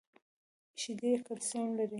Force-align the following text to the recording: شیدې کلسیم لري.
شیدې 0.81 1.11
کلسیم 1.27 1.69
لري. 1.77 1.89